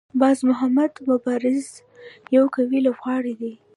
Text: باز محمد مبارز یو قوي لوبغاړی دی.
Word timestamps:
باز 0.19 0.39
محمد 0.49 0.91
مبارز 1.09 1.65
یو 2.35 2.43
قوي 2.55 2.79
لوبغاړی 2.85 3.33
دی. 3.41 3.53